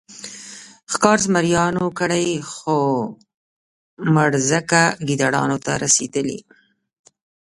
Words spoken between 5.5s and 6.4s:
ته رسېدلې.